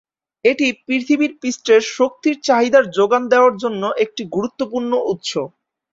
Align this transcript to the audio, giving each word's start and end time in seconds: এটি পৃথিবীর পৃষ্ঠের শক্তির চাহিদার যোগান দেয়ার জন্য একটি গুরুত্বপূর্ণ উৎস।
এটি 0.45 0.67
পৃথিবীর 0.85 1.31
পৃষ্ঠের 1.41 1.81
শক্তির 1.95 2.35
চাহিদার 2.43 2.83
যোগান 2.97 3.23
দেয়ার 3.31 3.53
জন্য 3.63 3.83
একটি 4.03 4.23
গুরুত্বপূর্ণ 4.35 4.91
উৎস। 5.11 5.31